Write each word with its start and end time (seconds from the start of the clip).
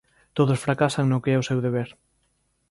Todos 0.37 0.63
fracasan 0.65 1.05
no 1.09 1.21
que 1.23 1.31
é 1.35 1.37
o 1.39 1.47
seu 1.49 1.59
deber. 1.65 1.89